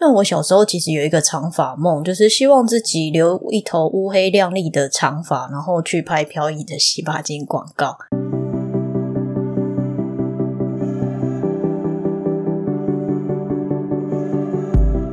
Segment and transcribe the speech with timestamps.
[0.00, 7.98] 那我小时候其实有一个长发梦，就是希望自己留一头乌黑亮丽的长发，然后去拍飘逸的洗发精广告。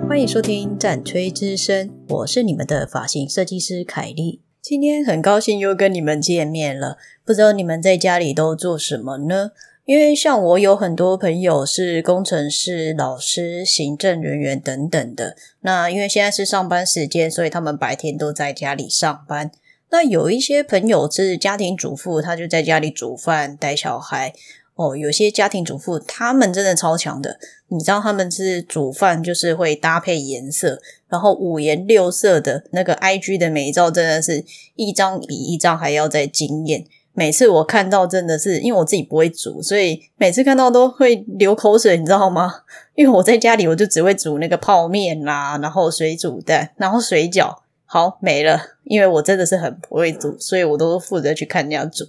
[0.07, 4.43] 欢迎收听战吹之声，我是你们的发型设计师凯莉。
[4.61, 9.49] 今天很高兴又跟你们见面了，不知道你们在家里都做什么呢？
[9.85, 15.37] 因为像我有很多朋友是工程师、老师、行政人员等等的。
[15.61, 19.51] 那因为现在是上班时间，所以他们白天都在家里上班。
[19.91, 24.33] 那有一些朋友是家庭主妇，他就在家里煮饭、带小孩。
[24.73, 27.39] 哦，有些家庭主妇他们真的超强的，
[27.69, 34.43] 你知道他们是煮饭就是会搭配颜色，然后五颜六色的那个 IG 的美照，真的是
[34.75, 36.85] 一张比一张还要再惊艳。
[37.15, 42.53] 每次我看到真的是，因为我自己不会煮，所以每次看到都会流口水，你知道吗？
[42.93, 48.59] 因为我在家里我就只会煮那个泡面啦，然后水煮蛋，然后水饺，好没了。
[48.83, 52.05] 因为我真的是很不会煮，所以我都负责去看人家煮。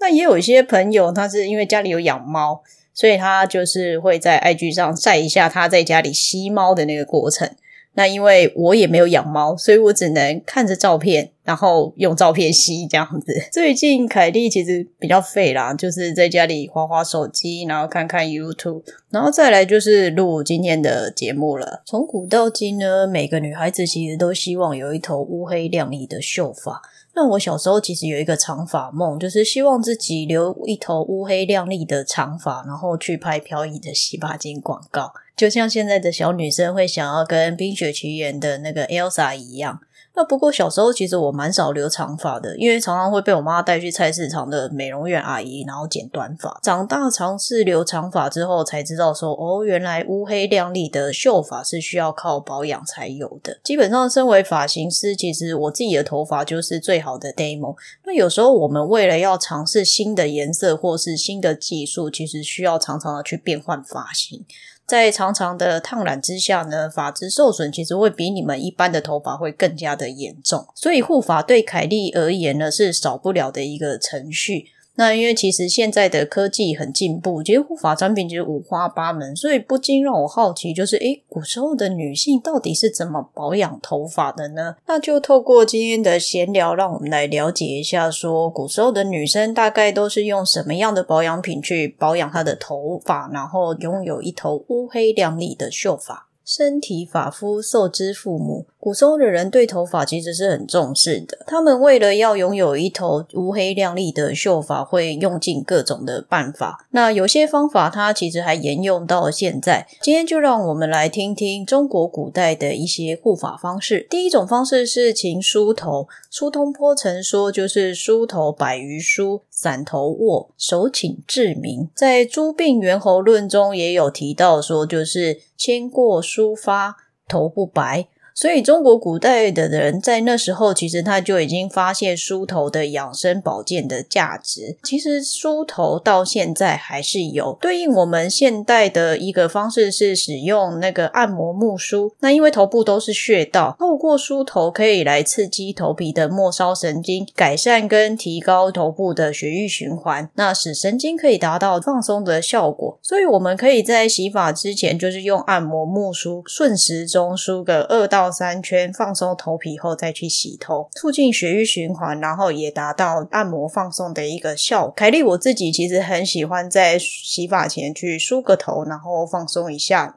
[0.00, 2.62] 那也有一些朋友，他是因为家里有养猫，
[2.94, 7.48] 所以他就是会在 IG 上晒一下他在家里吸猫的那个过程。
[7.96, 13.32] 那因为我也没有养猫，所以我只能看着照片，然后用照片吸这样子。
[13.50, 21.82] 最近凯莉其实比较废啦，就是在家里划划手机，然后看看 YouTube，然后再来就是录今天的节目了。
[21.86, 26.82] 从古到今呢，每个女孩子其实都希望有一头乌黑亮丽的秀发。
[27.14, 35.14] 那我小时候其实有一个长发梦，就是希望自己留一头乌黑亮丽的长发，然后去拍飘逸的洗发精广告。
[35.36, 39.80] 就像现在的小女生会想要跟《冰雪奇缘》的那个 Elsa 一样。
[40.18, 46.58] 那不过小时候其实我蛮少留长发的，因为常常会被我妈带去菜市场的美容院阿姨，然后剪短发。
[46.62, 53.60] 长大尝试留长发之后，才知道说哦，原来乌黑亮丽的秀发是需要靠保养才有的。
[53.62, 57.76] 基本上，身为发型师，其实我自己的头发就是最好的 demo。
[58.06, 64.46] 那有时候我们为了要尝试新的颜色或是新的技术，其实需要常常的去变换发型。
[64.86, 74.66] 在长长的烫染之下呢，发质受损其实会比你们一般的头发会更加的严重，所以护发对凯莉而言呢是少不了的一个程序。
[74.96, 84.76] 那因为其实现在的科技很进步，其实护发产品其实五花八门，所以不禁让我好奇，就是诶，古时候的女性到底是怎么保养头发的呢？
[84.86, 96.26] 那就透过今天的闲聊，让我们来了解一下，说古时候的女生大概都是用什么样的保养品去保养她的头发，然后拥有一头乌黑亮丽的秀发。
[96.44, 98.66] 身体发肤受之父母。
[98.86, 106.86] 古时候的人对头发其实是很重视的，他们为了要拥有一头乌黑亮丽的秀发，会用尽各种的办法。
[106.92, 109.88] 那有些方法，它其实还沿用到现在。
[110.00, 114.06] 今天就让我们来听听中国古代的一些护发方式。
[114.08, 116.06] 第一种方式是勤梳头。
[116.30, 121.88] 苏东坡曾说，就是梳头百余梳，散头卧，手请治明。
[121.92, 128.06] 在《诸病源候论》中也有提到说，就是千过梳发，头不白。
[128.38, 134.76] 所以，中国古代的人在那时候，其实他就已经发现梳头的养生保健的价值。
[134.82, 142.12] 其实，梳头到现在还是有对应我们现代的一个方式，是使用那个按摩木梳。
[142.20, 152.98] 那因为头部都是穴道，透过梳头可以来刺激头皮的末梢神经，改善跟提高头部的血液循环，那使神经可以达到放松的效果。
[153.00, 158.25] 所以，我们可以在洗发之前，就是用按摩木梳顺时钟梳个二到。
[158.30, 164.92] 三圈放松头皮后再去洗头，促进血液循环，然后也达到按摩放松的一个效果。
[164.96, 170.16] 凯莉我自己其实很喜欢在洗发前去梳个头，然后放松一下。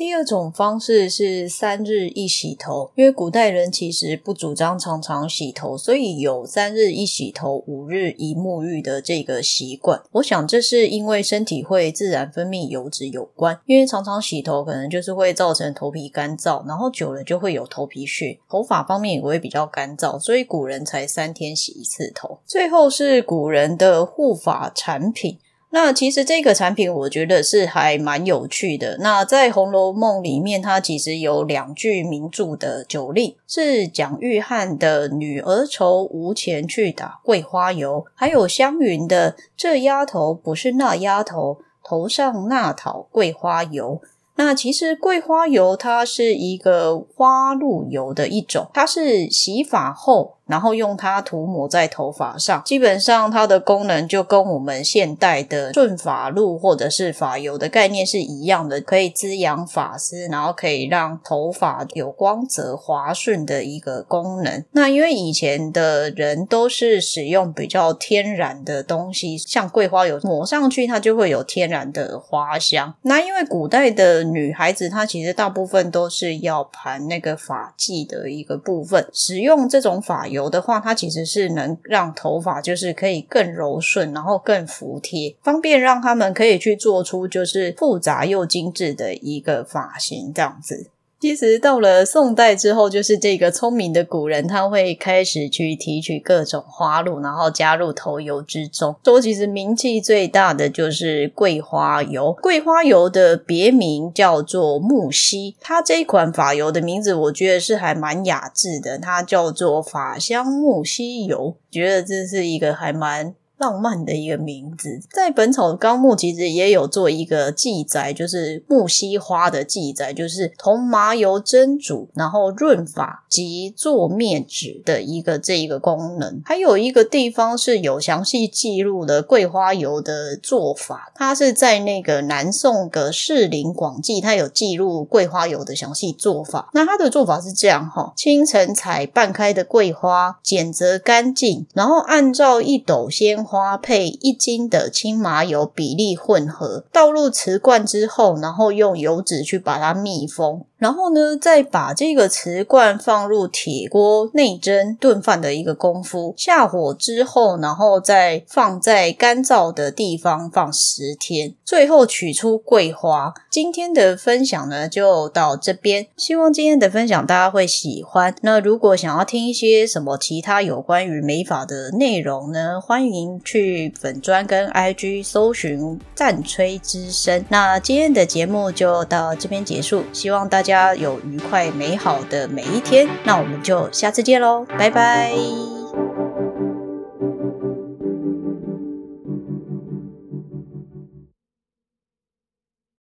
[0.00, 10.02] 第二种方式是三日一洗头，因为古代人其实不主张常常洗头，所以有三日一洗头、五日一沐浴的这个习惯。
[10.12, 22.38] 我想这是因为身体会自然分泌油脂有关，因为常常洗头可能就是会造成头皮干燥，然后久了就会有头皮屑，头发方面也会比较干燥，所以古人才三天洗一次头。
[22.46, 25.36] 最后是古人的护发产品。
[25.72, 28.98] 那其实这个产品我觉得是还蛮有趣的。
[28.98, 44.00] 那在《红楼梦》里面，它其实有两句名著的酒令，是蒋玉菡的“女儿愁，无钱去打桂花油”，还有湘云的“这丫头不是那丫头，头上那讨桂花油”。
[44.36, 50.38] 那其实桂花油它是一个花露油的一种，它是洗发后。
[50.50, 52.62] 然后用它涂抹在头发上。
[52.64, 64.64] 基本上它的功能就跟我们现代的顺发露或者是发油的概念是一样的，可以滋养发丝，然后可以让头发有光泽滑顺的一个功能。
[64.72, 72.94] 那因为以前的人都是使用比较天然的东西，像桂花油抹上去，它就会有天然的花香。
[73.02, 90.88] 那因为古代的女孩子，她其实大部分都是要盘那个发髻的一个部分，使用这种发油油的话，它其实是能让头发就是可以更柔顺，然后更服帖，方便让他们可以去做出就是复杂又精致的一个发型这样子。
[91.20, 98.96] 其实到了宋代之后，就是这个聪明的古人，他会开始去提取各种花露，然后加入头油之中。
[99.04, 105.54] 说其实名气最大的就是桂花油，桂花油的别名叫做木樨。
[105.60, 113.34] 它这一款发油的名字，我觉得是还蛮雅致的，它叫做法香木樨油，觉得这是一个还蛮。
[113.60, 126.40] 浪漫的一个名字，在《本草纲目》其实也有做一个记载，就是木樨花的记载，就是同麻油蒸煮，然后润发及做面纸的一个这一个功能。
[126.46, 136.70] 还有一个地方是有详细记录的桂花油的做法，它是在那个南宋的《士林广记》，它有记录桂花油的详细做法。
[136.72, 143.44] 那它的做法是这样哈：清晨采半开的桂花，剪择干净，然后按照一斗鲜。
[143.50, 150.64] 花配一斤的青麻油比例混合，倒入瓷罐之后，然后用油纸去把它密封。
[150.78, 163.34] 然后呢，再把这个瓷罐放入铁锅内蒸炖饭的一个功夫，下火之后，然后再放在干燥的地方放十天，最后取出桂花。
[163.50, 166.06] 今天的分享呢，就到这边。
[166.16, 168.34] 希望今天的分享大家会喜欢。
[168.40, 177.44] 那如果想要听一些什么其他有关于美法的内容呢，欢迎去粉砖跟 IG 搜寻战吹之声。
[177.50, 180.70] 那今天的节目就到这边结束，希望大家。
[180.70, 185.79] 家有愉快美好的每一天，那我们就下次见喽，拜拜。